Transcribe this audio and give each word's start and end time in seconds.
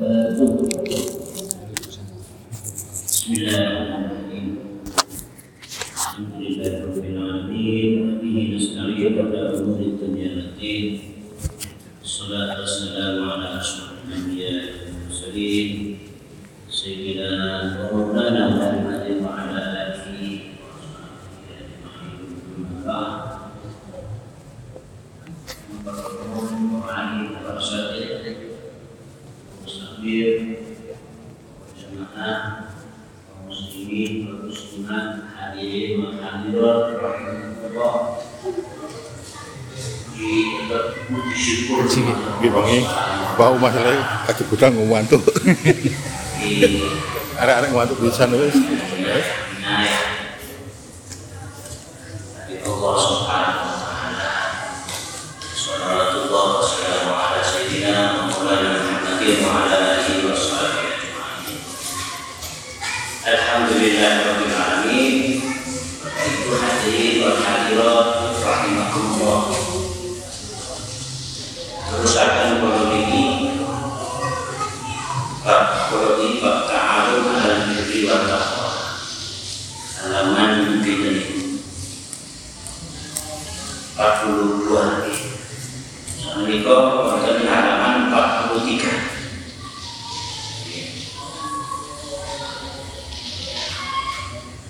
Yang 0.00 0.28
cukup. 0.38 0.59
Ngwantu 47.70 47.94
pisan 48.02 48.32
wis. 48.34 48.56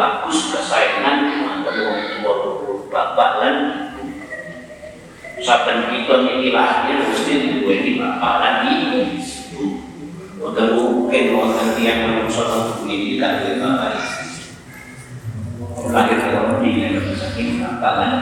bagus 0.00 0.48
kesayangan 0.48 1.44
Mantan 1.44 1.76
wong 1.84 2.00
tua 2.24 2.34
bapak 2.88 3.30
lan 3.44 3.56
saben 5.44 5.92
kita 5.92 6.24
niki 6.24 6.48
lahir 6.56 7.04
mesti 7.04 7.60
duweni 7.60 8.00
bapak 8.00 8.34
lan 8.40 8.54
ibu. 8.64 9.00
Wonten 10.40 10.66
mungkin 10.72 11.24
wonten 11.36 11.76
nang 11.76 12.32
bumi 12.32 12.94
iki 12.96 13.14
kan 13.20 13.44
duwe 13.44 13.60
bapak. 13.60 13.92
Lahir 15.92 16.16
karo 16.16 16.64
di 16.64 16.72
saking 17.12 17.60
bapak 17.60 17.92
lan 18.00 18.12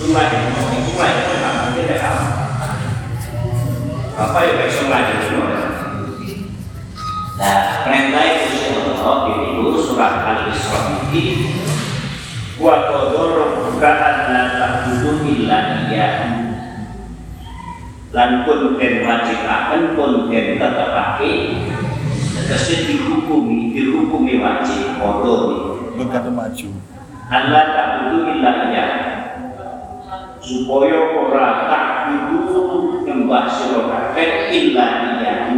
Rumah 0.00 0.24
yang 0.32 0.44
mau 0.56 0.72
yang 0.72 1.20
pertama 1.28 1.76
kita 1.76 1.96
tahu. 2.00 2.24
Bapak 4.16 4.40
yang 4.48 4.56
bisa 4.64 4.84
lahir 4.88 5.16
semua. 5.28 5.48
Nah, 7.40 7.84
perintah 7.84 8.24
itu 8.24 8.60
Allah 9.00 9.39
di 10.00 10.08
surat 10.08 10.24
Al-Isra 10.24 10.80
ini 11.12 11.52
wa 12.56 12.88
qadara 12.88 13.36
rabbuka 13.36 13.90
alla 14.00 14.42
ta'budu 14.56 15.28
illa 15.28 15.84
iyyahu 15.84 16.56
lan 18.16 18.30
pun 18.48 18.80
den 18.80 19.04
wajibaken 19.04 19.82
pun 19.92 20.32
den 20.32 20.56
tetepake 20.56 21.32
tegese 22.32 22.88
dihukumi 22.88 23.76
dihukumi 23.76 24.40
wajib 24.40 24.96
padha 24.96 25.36
kate 26.00 26.30
maju. 26.32 26.68
Allah 27.28 27.64
ta'budu 27.68 28.16
illa 28.24 28.72
iyyahu 28.72 29.04
supaya 30.40 30.96
ora 31.12 31.48
ta'budu 31.68 33.04
nyembah 33.04 33.52
sira 33.52 33.84
kabeh 33.84 34.48
illa 34.48 34.86
iyyahu 35.12 35.56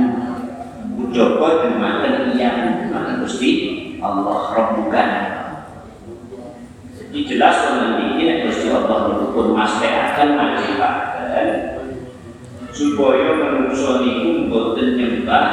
dimakan 1.15 2.35
iya, 2.35 2.51
makan 2.91 3.23
Gusti 3.23 3.92
Allah 4.03 4.39
Rabbukan 4.51 5.11
Jadi 6.99 7.19
jelas 7.31 7.57
nanti 7.71 8.19
ini 8.19 8.51
Gusti 8.51 8.69
Allah 8.75 9.31
pun 9.31 9.55
akan 9.55 10.29
majibakan 10.35 11.49
supaya 12.73 13.37
manusia 13.37 14.01
niku 14.01 14.49
boten 14.49 14.97
nyembah 14.97 15.47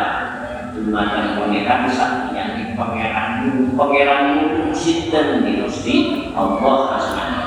dumateng 0.72 1.36
pangeran 1.36 1.84
sak 1.92 2.32
yang 2.32 2.74
pangeran 2.80 3.44
pangeran 3.76 4.26
sinten 4.72 5.44
di 5.44 5.60
Gusti 5.60 5.96
Allah 6.32 6.96
asmane 6.96 7.44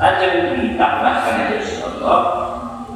Lajeng 0.00 0.56
ditambahkan 0.56 1.36
Gusti 1.52 1.84
Allah 1.84 2.20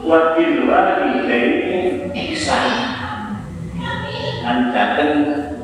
wa 0.01 0.19
bil 0.33 0.65
walidaini 0.65 2.09
ihsan 2.11 2.67
lan 4.43 4.73
dateng 4.73 5.13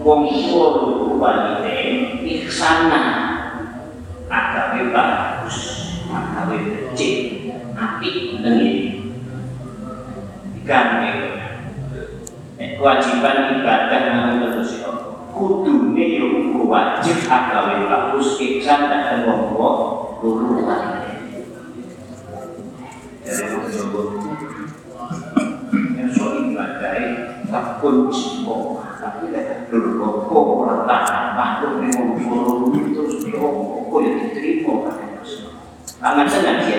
wong 0.03 0.31
tuwa 0.31 0.67
guru 0.79 1.19
ikhsana 2.23 3.03
agawe 4.31 4.95
bagus 4.95 5.59
agawe 6.07 6.57
becik 6.57 7.17
api 7.75 8.39
tengi 8.39 8.73
ganti 10.63 11.11
kewajiban 12.59 13.59
ibadah 13.59 14.03
nang 14.15 14.39
terus 14.39 14.85
kudune 15.35 16.05
yo 16.19 16.27
uga 16.63 17.03
bagus 17.91 18.39
ikhsan 18.39 18.81
dan 18.87 19.27
wong 19.27 19.55
tuwa 19.55 19.71
guru 20.23 20.63
dari 26.79 27.03
yang 27.05 27.45
tak 27.51 27.83
kunci 27.83 28.47
dulu 29.69 30.01
kok 30.01 30.49
ora 30.65 30.77
tak 30.89 31.37
patuh 31.37 31.85
ning 31.85 31.93
wong 31.93 32.17
loro 32.25 32.73
terus 32.73 33.21
yo 33.29 33.45
kok 33.93 34.01
ya 34.01 34.11
diterima 34.17 34.75
kan 34.89 35.09
Aman 35.99 36.31
tenan 36.31 36.63
ya. 36.71 36.79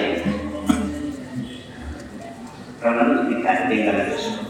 Karena 2.79 3.01
itu 3.03 3.21
dikandeng 3.35 3.67
dengan 3.67 4.07
Yesus. 4.07 4.47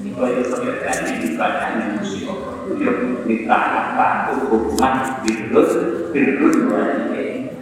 Itu 0.00 0.22
itu 0.24 0.42
pekerjaan 0.48 1.04
yang 1.04 1.18
ibadah 1.36 1.66
yang 1.76 2.00
mesti 2.00 2.24
Yo 2.24 2.92
minta 3.28 3.58
apa 3.60 4.32
hukuman 4.32 5.20
birrun 5.20 5.68
birrun 6.16 6.56
walidain. 6.72 7.52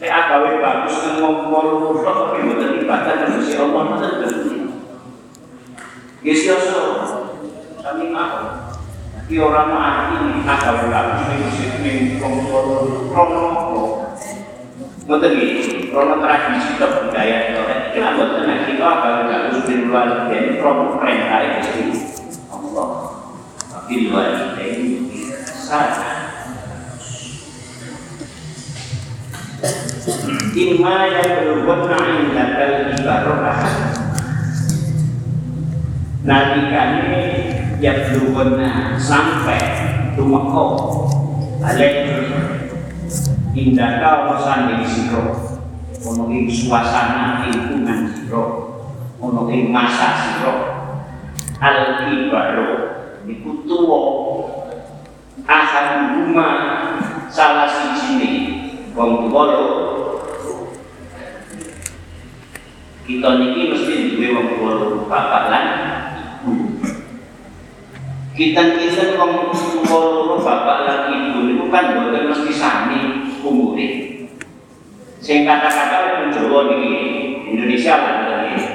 Nek 0.00 0.28
bagus 0.64 0.96
ngomong 1.20 2.00
tapi 2.00 2.36
mboten 2.40 2.80
ibadah 2.80 3.14
Allah 3.60 4.65
Gusti 6.26 6.50
Allah 6.50 7.30
sami 7.78 8.10
mau. 8.10 8.74
Ki 9.30 9.38
ora 9.38 9.62
mati 9.70 10.42
agawe 10.42 10.90
bagus 10.90 11.22
ning 11.86 12.18
Mboten 15.06 15.38
iki, 15.38 15.94
krono 15.94 16.18
tradisi 16.18 16.82
kebudayaan 16.82 17.54
kita. 17.54 17.74
Kita 17.94 18.08
mboten 18.18 18.42
nek 18.42 18.66
kita 18.66 18.82
agawe 18.82 19.22
bagus 19.30 19.70
ning 19.70 19.86
walidain 19.86 20.58
krono 20.58 20.98
perintah 20.98 21.62
Allah. 22.50 22.90
Tapi 23.70 24.10
walidain 24.10 24.82
sana 25.46 26.26
imma 30.58 30.96
yablughanna 31.06 31.98
indakal 32.18 32.72
ibarah 32.98 33.95
nalikane 36.26 37.22
yablughanna 37.78 38.98
sampai 38.98 39.62
tumeka 40.18 40.66
alek 41.62 41.94
indaka 43.54 44.26
wasan 44.26 44.74
ing 44.74 44.82
sira 44.82 45.22
ono 46.02 46.26
ing 46.34 46.50
suasana 46.50 47.46
lingkungan 47.46 48.10
sira 48.10 48.42
ono 49.22 49.46
ing 49.54 49.70
masa 49.70 50.18
sira 50.18 50.54
al 51.62 52.10
ibaroh 52.10 52.74
iku 53.26 53.50
tuwa. 53.66 54.00
Akan 55.46 56.18
rumah 56.18 56.58
salah 57.30 57.70
siji 57.70 58.50
wong 58.98 59.30
tuwa 59.30 59.44
kita 63.06 63.28
niki 63.38 63.70
mesti 63.70 63.94
duwe 64.18 64.26
wong 64.34 64.46
tuwa 64.58 64.72
bapak 65.06 65.44
lan 65.54 65.66
kita 68.36 68.76
tuwa 68.76 70.00
lho 70.28 70.36
bapak 70.44 70.78
lan 70.84 71.00
ibu 71.08 71.48
niku 71.48 71.64
kan 71.72 71.96
boten 71.96 72.28
mesti 72.28 72.52
sami 72.52 73.32
umure. 73.40 73.88
Sing 75.24 75.48
kata-kata 75.48 76.20
wong 76.20 76.28
Jawa 76.28 76.68
niki 76.68 76.92
Indonesia 77.48 77.96
lan 77.96 78.16
niki. 78.44 78.68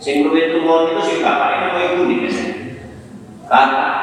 Sing 0.00 0.24
luwih 0.24 0.56
tuwa 0.56 0.88
niku 0.88 1.00
sing 1.04 1.20
bapake 1.20 1.56
luwih 1.68 1.84
ibu 1.92 2.02
niki 2.08 2.28
kakak 3.44 4.00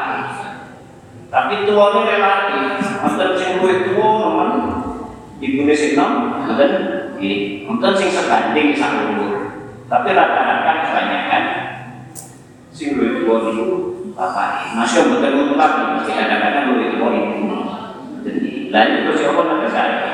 tapi 1.33 1.65
tuwane 1.65 1.99
relatif. 2.05 2.65
Wonten 3.01 3.29
sing 3.33 3.49
luwih 3.57 3.89
tuwa 3.89 4.09
nemen. 4.21 4.49
Ibune 5.41 5.73
sing 5.73 5.97
nom 5.97 6.45
mboten. 6.45 6.71
Nggih. 7.17 7.65
Wonten 7.65 7.93
sing 7.97 8.09
sebanding 8.13 8.77
sak 8.77 9.09
umur. 9.09 9.57
Tapi 9.89 10.09
rata-rata 10.13 10.71
kebanyakan 10.85 11.43
sing 12.69 12.93
luwih 12.93 13.25
tuwa 13.25 13.37
bapak 14.19 14.75
masih 14.75 15.07
mboten 15.07 15.31
mutlak 15.31 15.95
mesti 15.95 16.11
kadang-kadang 16.11 16.75
luwih 16.75 16.91
tuwa 16.91 17.07
ibu 17.15 17.55
jadi 18.19 18.67
lain 18.67 18.91
itu 18.99 19.11
siapa 19.15 19.39
nak 19.47 19.57
ke 19.63 19.69
sana 19.71 20.11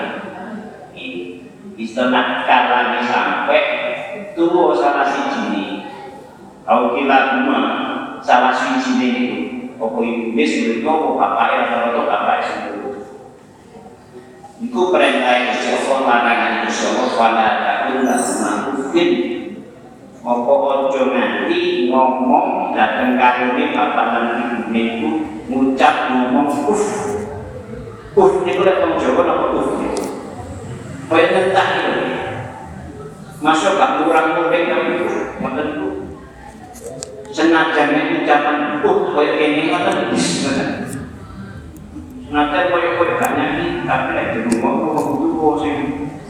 istilah 1.76 2.46
kalani 2.46 3.02
sampai 3.04 3.64
tuwa 4.38 4.72
salah 4.78 5.10
siji 5.10 5.42
ini. 5.52 5.66
Au 6.64 6.96
kila 6.96 7.36
kuma 7.36 7.60
salah 8.22 8.54
siji 8.54 8.96
ini 9.02 9.08
itu 9.18 9.38
apa 9.82 10.00
ibu 10.06 10.38
sing 10.46 10.62
luwih 10.70 10.80
tuwa 10.86 10.94
apa 10.94 11.10
bapake 11.18 11.58
atau 11.66 12.06
bapake 12.06 12.44
sing 12.46 12.62
Iku 14.56 14.88
perintah 14.88 15.52
Gusti 15.52 15.68
Allah 15.68 16.00
larangan 16.08 16.54
Gusti 16.64 16.88
Allah 16.88 17.10
wala 17.20 17.48
takun 17.60 18.08
ma'rufin 18.08 19.10
Apa 20.26 20.54
ojo 20.90 21.14
nanti 21.14 21.86
ngomong 21.86 22.74
dateng 22.74 23.14
karone 23.14 23.64
bapak 23.78 24.08
lan 24.10 24.26
ibune 24.42 24.82
iku 24.98 25.10
ngucap 25.54 26.10
ngomong 26.10 26.50
uf. 26.66 26.82
Uf 28.18 28.42
niku 28.42 28.66
lek 28.66 28.82
wong 28.82 28.98
Jawa 28.98 29.22
napa 29.22 29.54
uf 29.54 29.78
niku. 29.78 30.02
Kaya 31.14 31.30
ngentah 31.30 31.68
niku. 31.78 32.02
Masuk 33.38 33.78
gak 33.78 34.02
kurang 34.02 34.34
mudik 34.34 34.66
tapi 34.66 35.06
uf 35.06 35.16
ngoten 35.38 35.66
niku. 35.78 35.90
Senajan 37.30 38.18
ucapan 38.18 38.82
uf 38.82 39.14
kaya 39.14 39.32
kene 39.38 39.62
ngoten 39.70 40.10
wis 40.10 40.42
ngoten. 40.42 40.70
Nanti 42.34 42.74
koyo-koyo 42.74 43.14
gak 43.22 43.38
nyanyi, 43.38 43.86
tapi 43.86 44.18
lek 44.18 44.42
rumah 44.50 44.74
kok 44.90 45.06
kudu 45.06 45.50
sing 45.62 45.78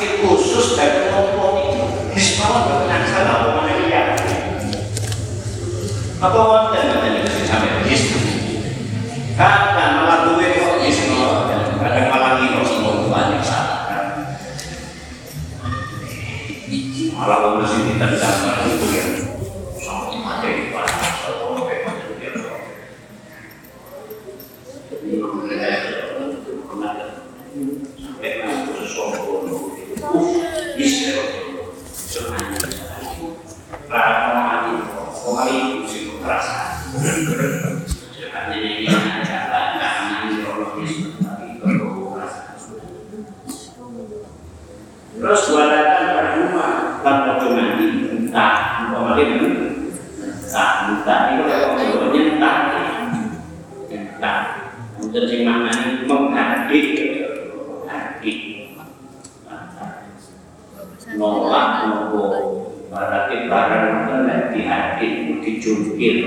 Tapi 0.00 0.24
khusus 0.24 0.80
dari 0.80 1.12
kelompok 1.12 1.60
itu, 1.60 1.84
Hismawan 2.16 2.72
berkenan 2.72 3.04
salah 3.04 3.36
apa 3.36 3.48
mana 3.52 3.84
dia? 3.84 4.16
Apa 6.24 6.40
wonten 6.40 6.88
wonten 6.88 7.20
itu 7.20 7.44
sampai 7.44 7.84
his? 7.84 8.08
Kadang 9.36 10.00
malah 10.00 10.24
duwe 10.24 10.56
kok 10.56 10.80
Hismawan, 10.80 11.76
kadang 11.84 12.08
malah 12.08 12.40
ngino 12.40 12.64
semua 12.64 13.12
banyak 13.12 13.44
salah. 13.44 13.92
Malah 17.20 17.36
wong 17.44 17.60
mesti 17.60 17.92
ditendang 17.92 18.40
itu 18.72 18.86
ya. 18.96 19.04
Sama 19.84 20.16
mati 20.16 20.72
banyak 20.72 21.12
sama 21.28 21.60
kayak 21.68 21.92
dia. 22.16 22.32
Ini 25.10 25.20
Terus 45.30 45.46
gua 45.54 45.70
datang 45.70 46.10
ke 46.10 46.22
rumah 46.42 46.98
tanpa 47.06 47.38
nanti 47.54 47.86
entah, 48.02 48.82
umpamanya 48.82 49.38
entah, 49.38 50.70
entah. 50.90 51.20
Kalau 51.38 51.78
ngobrolnya 51.78 52.20
entah, 52.34 52.56
entah, 53.94 54.38
untuk 54.98 55.30
sing 55.30 55.46
maknanya 55.46 56.02
menghadik, 56.10 56.86
hadik, 57.86 58.38
nolak 61.14 61.66
nopo, 61.86 62.22
berarti 62.90 63.46
barang 63.46 63.86
itu 63.86 64.14
dihadik, 64.50 65.14
dijungkir, 65.46 66.18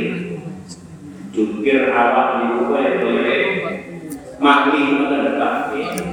jungkir 1.36 1.91
awak 1.91 2.39
kue 2.72 2.83
kue 3.03 3.36
makli 4.39 4.79
itu 4.95 5.05
tapi 5.36 6.12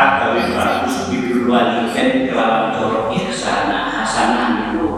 agawe 0.00 0.40
bagus 0.56 1.12
bibir 1.12 1.44
walidain 1.44 2.32
kelawan 2.32 2.72
corok 2.72 3.12
ihsana 3.12 3.92
hasanah 3.92 4.72
itu 4.72 4.88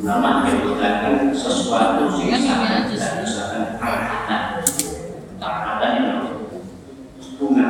ulama 0.00 0.48
menyebutkan 0.48 1.28
sesuatu 1.36 2.08
tidak 2.16 3.12
misalkan 3.20 3.76
karahatan 3.76 4.64
karahatan 5.36 5.90
itu 6.00 6.16
bunga 7.36 7.68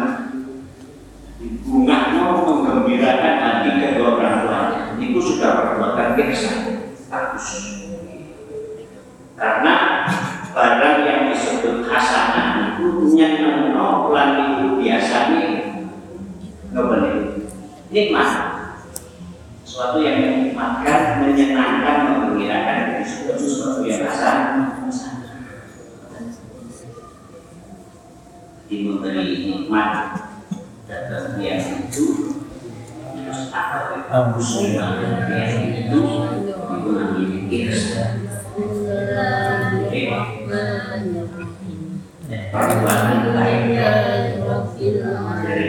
bunga 1.66 1.98
mau 2.14 2.38
menggembirakan 2.46 3.34
hati 3.42 3.70
kedua 3.82 4.14
orang 4.14 4.36
tua 4.46 4.60
itu 5.02 5.18
sudah 5.18 5.50
perbuatan 5.58 6.14
ihsan 6.30 6.58
bagus 7.10 7.48
karena 9.34 9.74
barang 10.54 10.98
yang 11.02 11.20
disebut 11.34 11.86
hasanah 11.86 12.78
itu 12.78 13.14
nyenengno 13.14 14.10
lan 14.14 14.30
itu 14.58 14.66
biasanya 14.82 15.42
ngebeli 16.74 17.14
nikmat 17.99 18.31
sesuatu 19.67 19.99
yang 19.99 20.23
menikmatkan 20.23 21.26
menyenangkan 21.26 21.97
menggembirakan 22.07 23.02
itu 23.02 23.35
sesuatu 23.35 23.83
yang 23.83 24.07
hasanah 24.07 24.78
diberi 28.71 29.26
nikmat 29.50 29.93
dan 30.87 31.35
dia 31.40 31.57
itu 31.59 32.07
terus 33.19 33.50
apa? 33.50 34.07
Usulnya 34.38 35.02
dia 35.26 35.45
itu 35.59 35.99
itu 35.99 36.90
namanya 36.95 37.38
perbuatan 42.49 43.21
lainnya 43.35 43.90
dari 44.88 45.68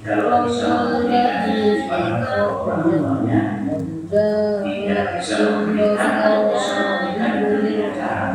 Kalau 0.00 0.48
bisa 0.48 0.68
memberikan 0.88 1.44
kepada 1.84 2.48
orang 2.48 2.80
tuanya 2.88 3.40
tidak 4.64 5.08
bisa 5.20 5.36
memberikan 5.44 6.10
atau 6.24 6.50
bisa 6.56 6.72
memberikan 6.80 7.32
dengan 7.62 7.92
cara 7.94 8.28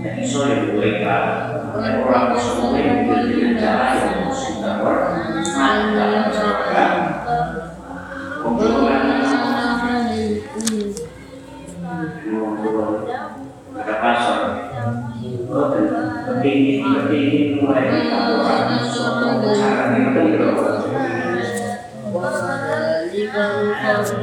jadi 0.00 0.22
so 0.24 0.48
yang 0.48 0.74
mereka 0.80 1.16
orang 1.76 2.32
semua 2.40 2.80
yang 2.80 3.04
yang 3.04 4.19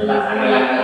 Allah 0.10 0.77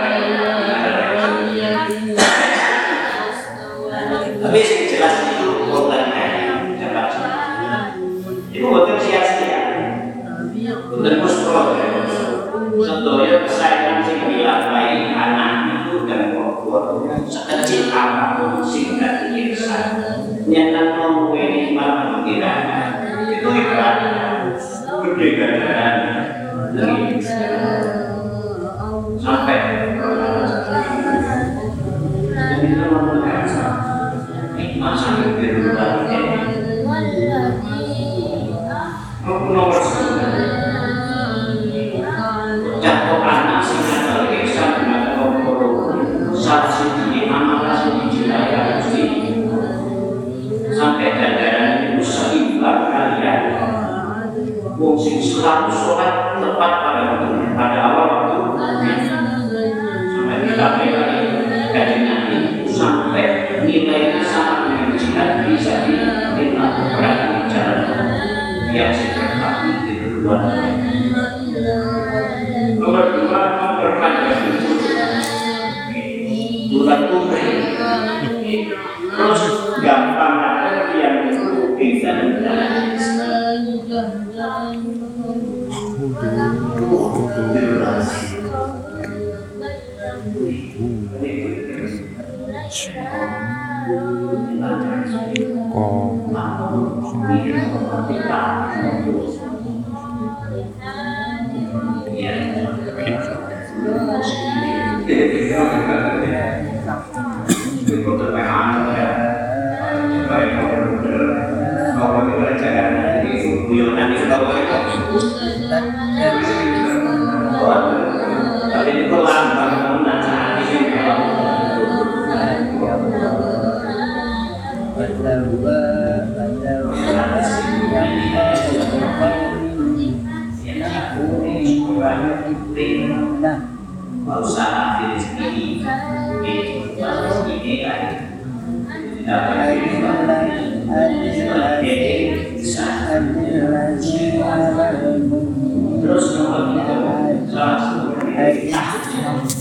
Tapi 98.04 98.20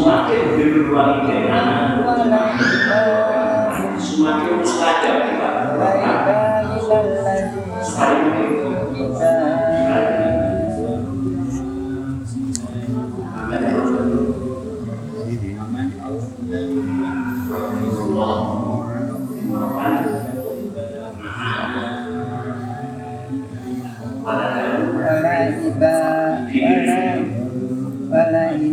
Semakin 0.00 0.56
berluang 0.56 1.28
dengan 1.28 2.00
semakin 4.00 4.52
mustajab 4.64 5.16
kita. 5.28 5.50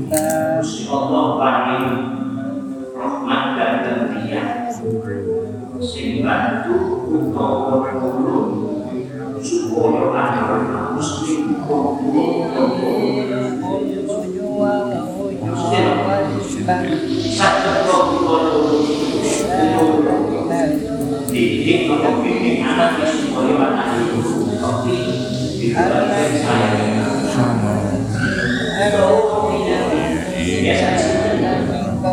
Allah 0.07 0.46
paling 1.37 1.85
rahmat 2.97 3.43
dan 3.53 3.73
bantu 6.25 7.05
utawa 7.13 7.93
supaya 9.37 10.05
anak 10.17 10.97
muslim 10.97 11.61
satu 17.37 17.85
didik 21.29 21.85
atau 21.85 22.13
bimbing 22.25 22.65
anak 22.65 22.97
supaya 23.13 23.53
anak 23.61 24.09
tapi 24.57 24.95
di 25.61 25.69
dalam 25.69 26.09
saya 26.09 26.47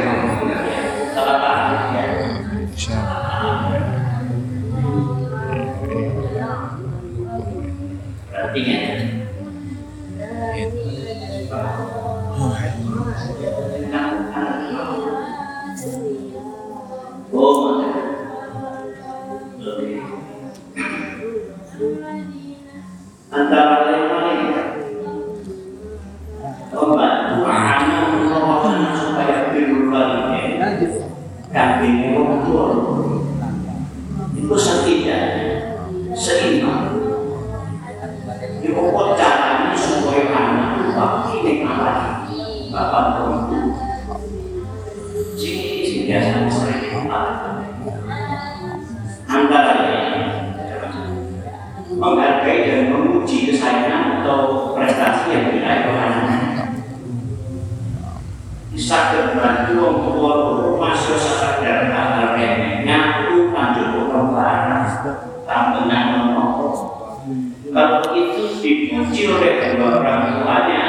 dipuji 68.91 69.23
oleh 69.31 69.51
kedua 69.63 70.03
orang 70.03 70.43
tuanya 70.43 70.83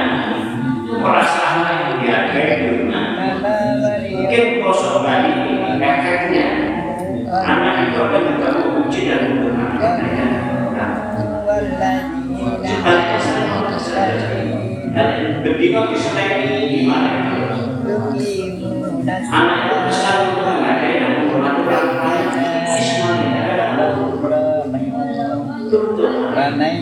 merasa 0.91 1.63
yang 1.63 2.03
dihargai 2.03 2.83
mungkin 4.11 4.45
kosong 4.59 5.07
kali 5.07 5.31
efeknya 5.79 6.47
anak 7.31 7.95
itu 7.95 7.99
akan 8.03 8.23
juga 8.27 8.49
memuji 8.59 9.01
dan 9.07 9.21
menggunakan 9.31 9.95
Cepatnya 12.63 13.19
Dan 14.93 15.09
ini 16.43 16.59
gimana? 16.75 17.11
Anak 19.31 19.57
itu 19.63 19.77
besar 19.89 20.17
yang 26.63 26.82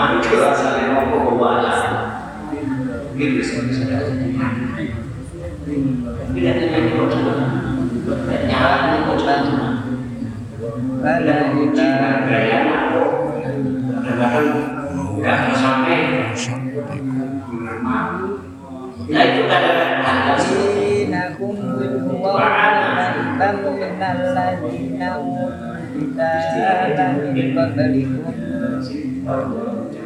mancur 0.00 0.40
asalnya 0.48 0.96
nopo 0.96 1.16
kewala 1.28 1.76
gitu 3.20 3.44
sebenarnya 3.44 4.08
tidak 6.32 6.52
ada 6.56 6.64
yang 6.72 6.84
dikocok 6.88 7.36
nyala 8.48 8.76
ini 8.80 8.98
kocokan 9.04 9.38
cuma 9.44 9.68
ada 11.04 11.52
kita 11.52 11.88
gaya 12.24 12.58
bahkan 14.16 14.44
nggak 15.20 15.38
sampai 15.52 16.32
nah 19.04 19.20
itu 19.20 19.40
kadang-kadang 19.44 20.00
ada 20.00 20.34
sini 20.40 20.80
Wa'alaman 22.20 23.56
minal 23.72 24.20
ladina 24.36 25.16
Kita 25.96 26.28
lahi 26.92 27.56
qablikum 27.56 28.36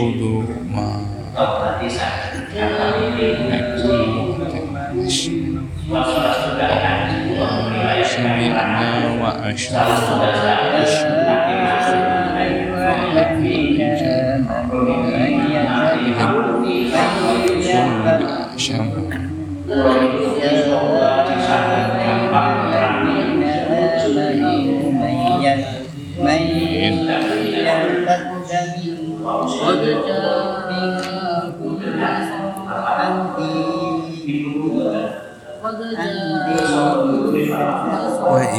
kudu 0.00 0.48
ma 0.72 0.88
سمعنا 8.10 8.90
وأشرنا 9.22 9.96
وأشرنا 10.80 11.40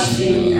assim. 0.00 0.57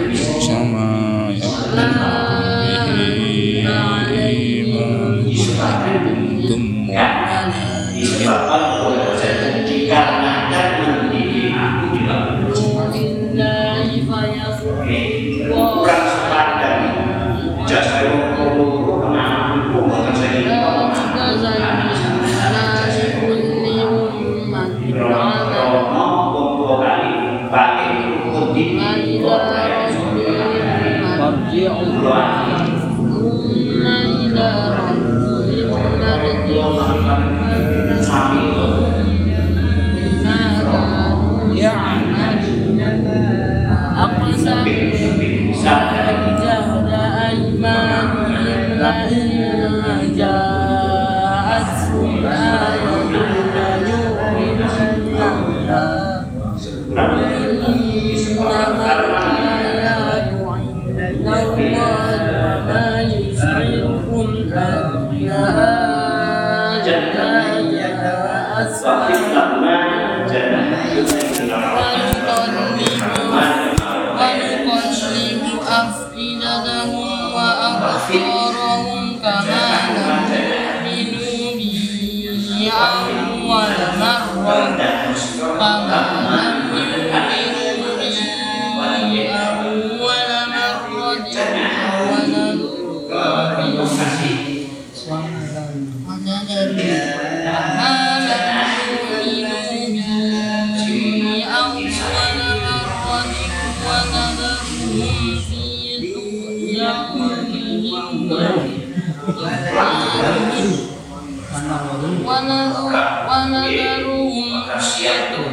ونذرهم 113.29 114.63
في 114.79 115.07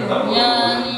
طغيانهم 0.09 0.94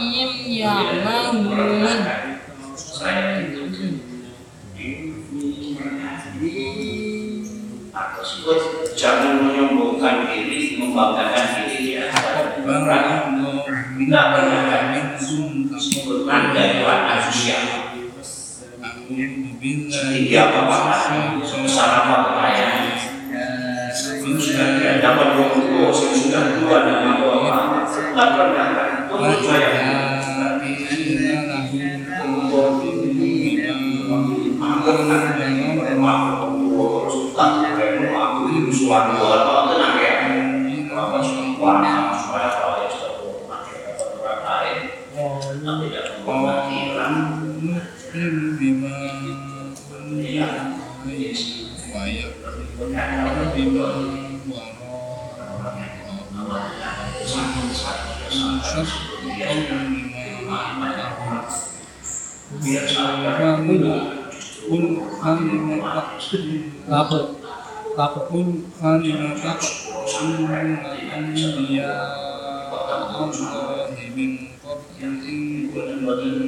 Membanggakan 10.97 11.45
diri 11.69 11.77
di 11.77 11.93
hadapan 12.01 12.65
orang. 12.65 13.05
Tidak 13.97 14.25
pernah 14.33 14.62
anda 16.25 16.62
adalah 16.65 16.97
manusia. 17.05 17.57
Tinggi 19.07 20.36
apa 20.36 20.60
apa 20.67 22.15
kekayaan, 22.27 22.97
sudah 24.41 24.99
dapat 24.99 25.27
berkumpul, 25.38 25.93
sudah 25.93 26.57
tua 26.60 26.77
dan 26.83 26.99
apa, 27.15 27.29
tidak 27.88 28.29
pernah 28.36 28.67
untuk 29.07 29.41
saya. 29.45 30.16
kami 63.38 63.78
pun 64.65 64.84
kami 65.21 65.54
mendapat 65.62 66.17
lapor 66.89 67.23
lapor 67.93 68.23
pun 68.34 68.65
kami 68.82 69.13
mendapat 69.13 69.62
mengatakan 70.17 71.23
dia 71.38 71.91
Allah 72.97 73.30
min 74.17 74.58
qablin 74.58 75.69
kuntum 75.69 76.47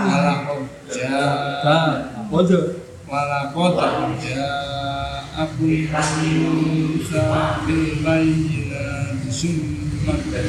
Malakot 0.00 0.64
jaka 0.88 2.08
Kodo 2.32 2.60
Malakot 3.04 3.76
ja'akum 4.16 5.68
Musa 6.40 7.24
bil 7.68 8.00
bayyinati 8.00 9.28
summa 9.28 10.16
qad 10.32 10.48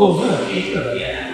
kebahagiaan. 0.00 1.28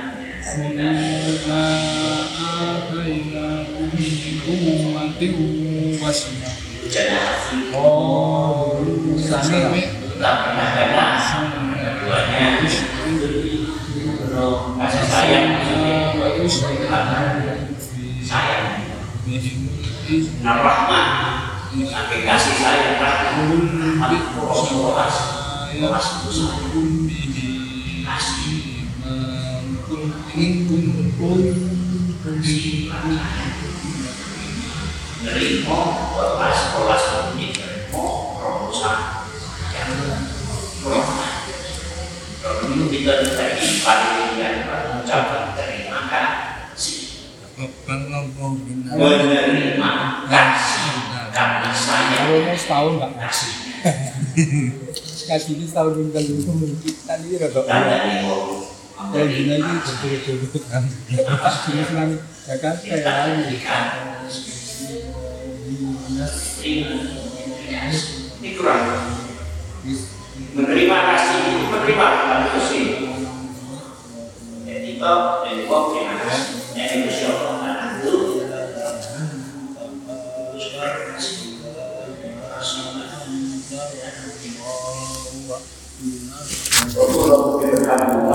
Oh, 7.76 8.74
oh, 8.74 8.82
ya. 8.82 9.46
Kasih 14.76 15.04
sayang 15.06 15.62
sayang 18.26 18.66
sampai 21.86 22.18
kasih 22.24 22.54
nerimo 35.26 35.80
kelas 36.14 36.60
kelas 36.70 37.04
ini 37.34 37.46
nerimo 37.50 38.06
rumusan 38.38 38.98
yang 39.74 39.90
rahmat 40.86 41.34
kalau 42.42 42.86
kita 42.86 43.14
paling 43.82 44.38
yang 44.38 44.70
ucapan 45.02 45.42
terima 45.58 46.00
kasih 46.06 47.26
menerima 48.94 49.92
kasih 50.30 50.94
karena 51.36 51.70
saya 51.74 52.16
Kalau 52.16 52.40
mau 52.48 52.56
setahun 52.56 52.92
nggak 52.96 53.12
ngasih. 53.20 53.52
Ngasih 55.28 55.52
ini 55.52 55.64
setahun 55.68 55.92
tinggal 56.00 56.24
dulu 56.24 56.52
mungkin 56.64 56.94
tadi 57.04 57.28
rada 57.36 57.60
Kalau 58.96 59.28
gini 59.28 59.60
aja 59.60 59.92
betul-betul 60.00 60.62
kan. 60.72 60.82
Ini 61.12 61.82
senang 61.84 62.16
ya 62.46 62.56
kan 62.62 62.74
kayak 62.78 63.02
lagi. 63.04 63.58
ini 68.46 68.50
kurang 68.54 68.82
menerima 70.54 70.98
kasih 71.10 71.42
menerima 71.74 72.06
kasih 72.54 72.86
jadi 74.62 74.90
toh 75.02 75.42
dari 75.42 75.62
kok 75.66 75.84
yang 75.98 76.16
Panjenengan 87.86 88.25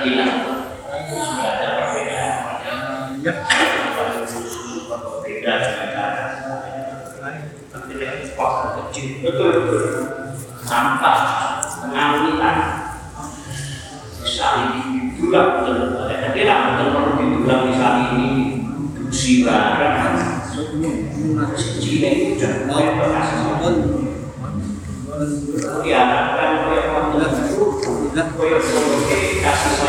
Palestina 0.00 0.56
sudah 1.12 1.60
ada 1.60 1.68
perbedaan. 1.76 2.32
Berbeda 3.20 5.54
negara. 5.60 6.24
Kecil 8.80 9.20
betul. 9.20 9.52
Sampah 10.64 11.20
pengawinan 11.84 12.56
saling 14.24 15.20
didulang 15.20 15.68
betul. 15.68 16.08
Tidak 16.08 16.58
betul 16.64 16.88
perlu 16.96 17.12
didulang 17.20 17.62
misalnya 17.68 18.04
ini. 18.16 18.64
Dusi 19.04 19.44
barang. 19.44 20.16
Cili 21.60 22.40
sudah 22.40 22.52
mulai 22.64 22.96
bekas. 22.96 23.28
Diharapkan 25.84 26.72
oleh 26.72 26.88
Allah 26.88 27.50
koyo 28.40 28.56
kasih 29.44 29.79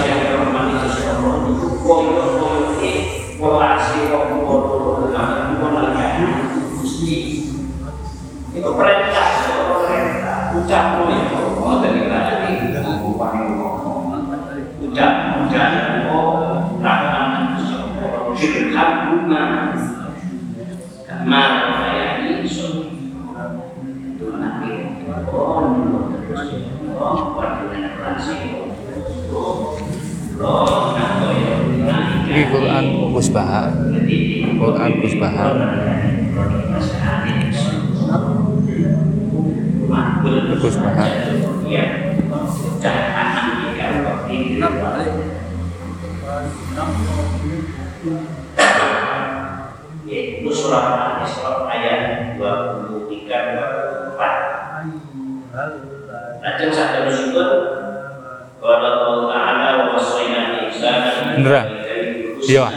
ayat. 62.45 62.73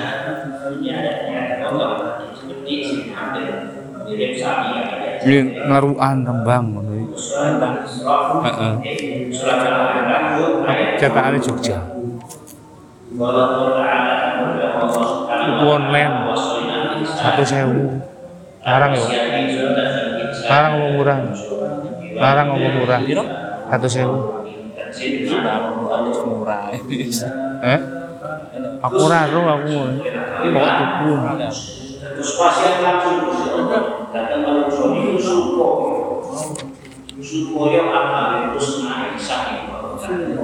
Ini 5.25 5.39
ngaruan 5.73 6.17
rembang 6.29 6.65
ngono 6.77 6.93
iki. 7.01 7.17
Heeh. 8.45 8.75
Cetakane 11.01 11.39
Jogja. 11.41 11.79
Online. 15.65 16.15
Satu 17.09 17.43
sewu. 17.47 18.05
Larang 18.65 18.93
ya. 18.93 19.07
Larang 20.45 20.73
ngomong 20.77 20.93
murah. 21.01 21.19
Larang 22.21 22.47
ngomong 22.53 22.73
murah. 22.85 23.01
Satu 23.73 23.89
sewu. 23.89 24.19
murah 26.25 26.71
Eh? 27.75 27.81
Aku 28.85 28.97
ora 29.09 29.33
ro 29.33 29.41
aku. 29.49 29.77
Pokok 30.45 30.73
tuku. 30.77 31.13
Terus 32.05 32.31
pasien 32.37 32.85
langsung 32.85 33.33
datang 34.13 34.41
manusia 34.45 34.87
itu 34.93 35.19
suko 35.19 35.71
suko 37.25 37.73
yang 37.73 37.89
apa 37.91 38.53
terus 38.53 38.85
naik 38.85 39.17
sakit 39.17 39.67
balik 39.73 40.37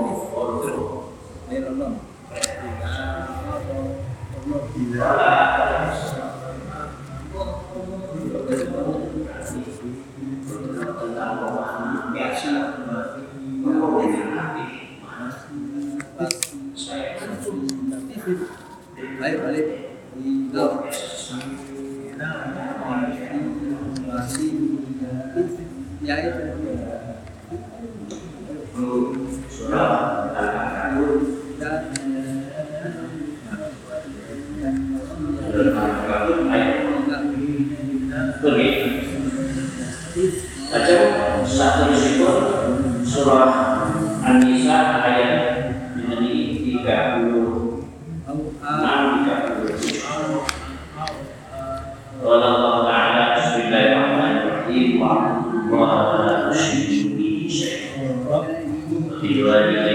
He 59.20 59.42
like. 59.42 59.89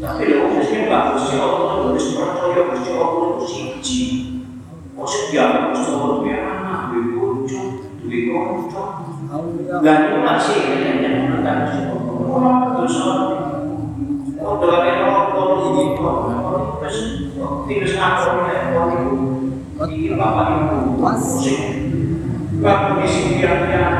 Tapi 0.00 0.32
lo, 0.32 0.48
mungkin 0.48 0.88
bagus 0.88 1.22
sih, 1.28 1.36
Allah 1.36 1.84
tulis. 1.84 2.06
così 3.40 3.72
ci 3.80 4.44
ospitiamo 4.94 5.70
questo 5.70 5.98
programma 5.98 6.92
dove 6.92 7.18
conto, 7.18 7.54
dove 8.02 8.30
conto 8.30 8.78
la 9.80 9.94
prima 9.94 10.38
sera 10.38 10.76
che 10.76 10.88
abbiamo 10.92 11.28
mandato 11.28 11.72
secondo 11.72 12.12
quanto 12.12 12.86
sono 12.86 13.38
quando 14.36 14.66
l'avevo 14.66 15.24
con 15.32 15.78
il 15.78 15.98
corpo 15.98 16.86
fino 17.66 17.86
a 17.98 18.24
quando 19.74 19.94
io 19.94 20.16
la 20.16 20.24
vado 20.24 20.50
in 20.50 20.68
un 20.68 20.96
po' 20.96 21.10
così 21.10 21.56
quando 22.60 23.00
mi 23.00 23.08
si 23.08 23.36
piano 23.38 23.66
piano 23.66 23.99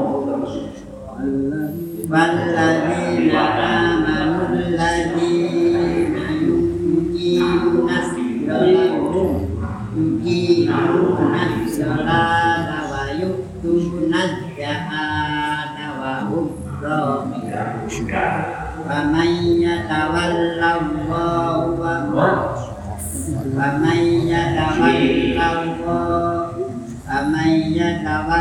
والذين 2.10 3.36
آمنوا 3.36 3.69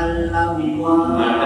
love 0.09 0.33
lòng 0.33 0.83
quan 0.85 1.38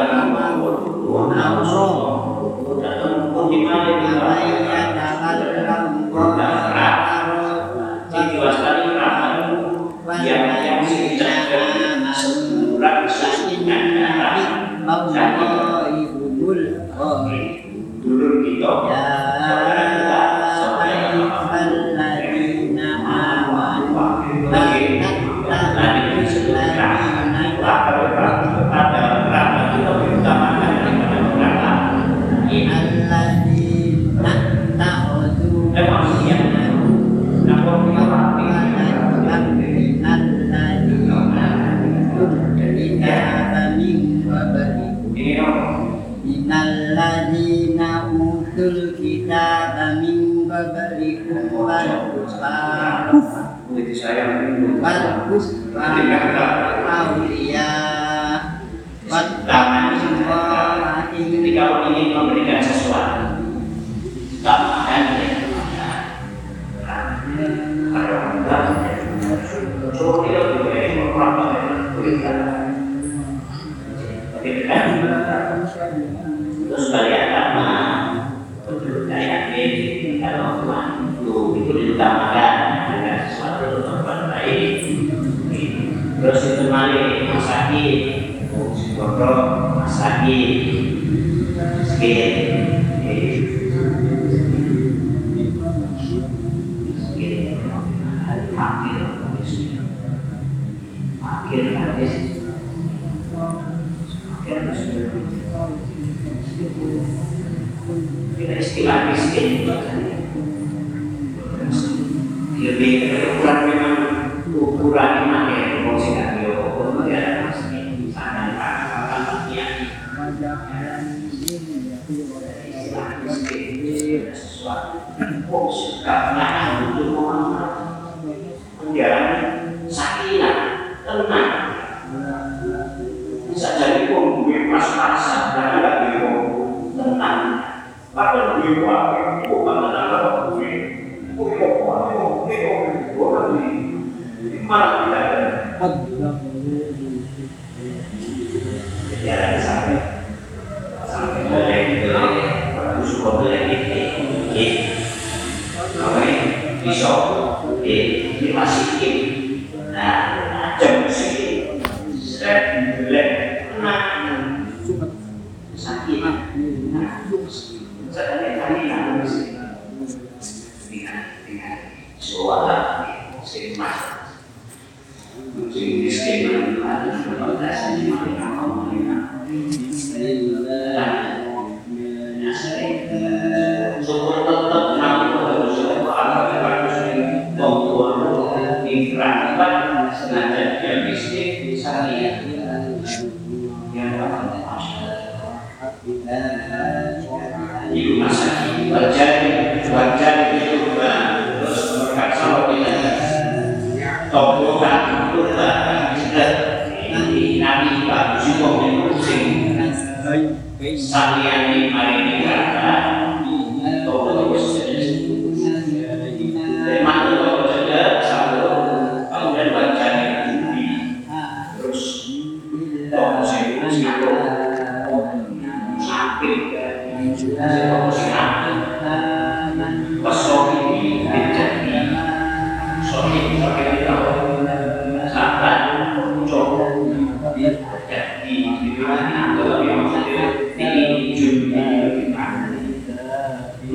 bisa 157.03 157.32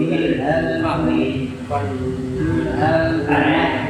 من 0.10 0.40
هذا 2.80 3.10
الفقر 3.16 3.87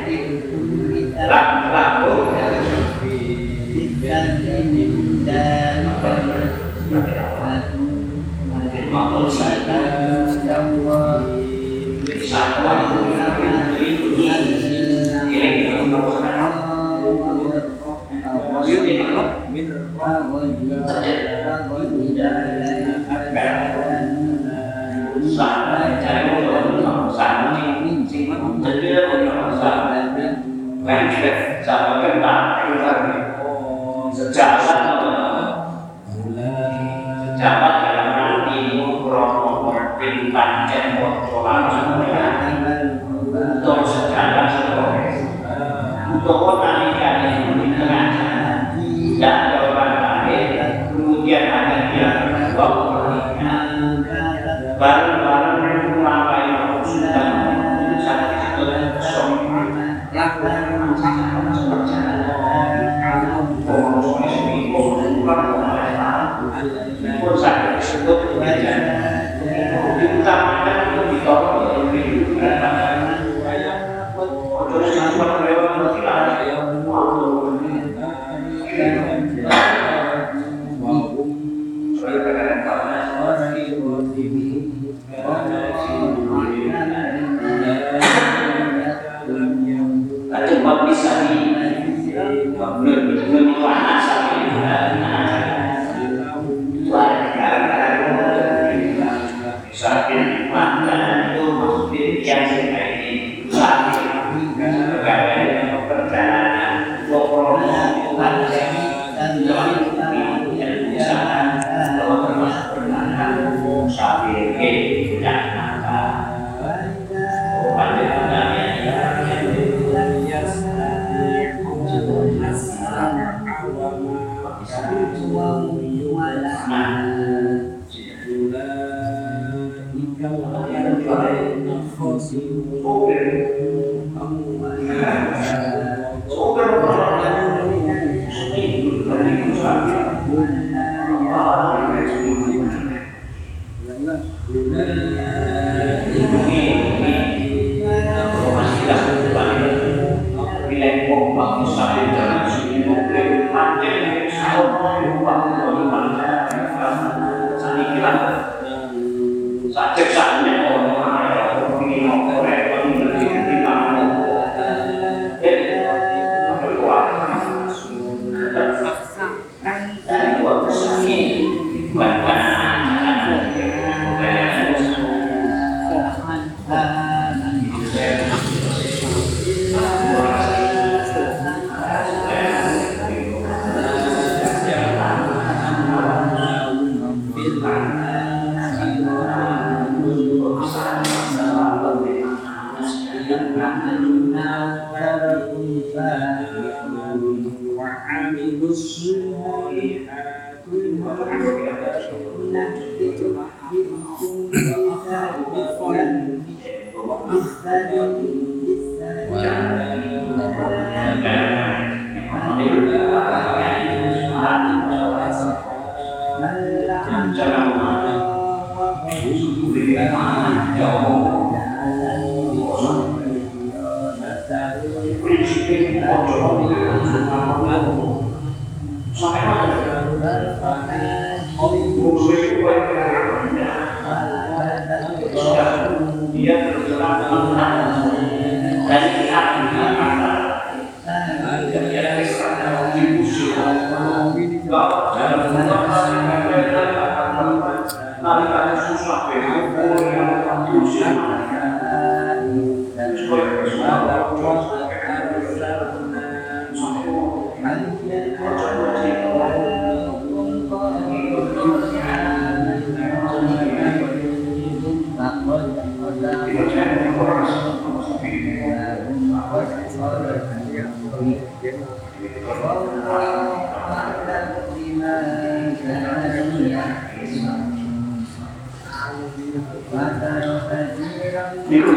Niku 281.67 281.91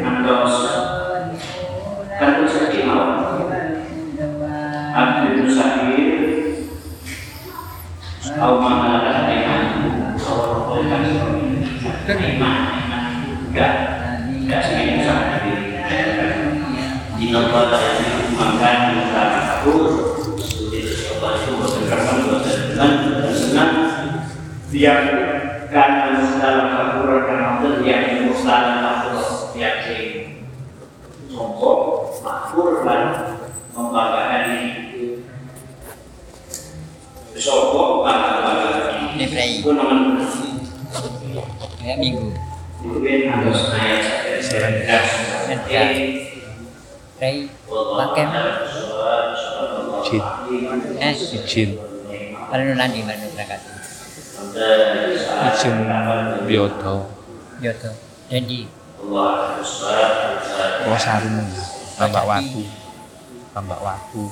ngantos 0.00 0.54
kan 0.64 0.83
yang 24.74 25.06
kabur 26.74 27.30
karena 27.30 27.62
yang 27.86 28.26
dalam 28.42 29.06
kabur 29.06 29.54
yang 29.54 29.86
sombong 31.30 32.10
makmur 32.26 32.82
dan 32.82 33.02
membanggakan 33.70 34.42
diri. 34.50 35.22
Bangga-bangga 38.02 38.66
minggu. 42.02 42.34
Mungkin 42.82 43.30
harus 43.30 43.70
naik 43.70 44.02
Ya. 45.70 45.86
Jin, 45.86 46.04
eh 47.22 47.38
berangkat. 53.34 53.83
Izin 55.52 55.76
biodo, 56.44 57.08
Yoto. 57.62 57.90
Jadi 58.28 58.66
sarung, 60.98 61.48
tambak 61.96 62.24
watu, 62.26 62.62
tambak 63.54 63.80
watu. 63.80 64.24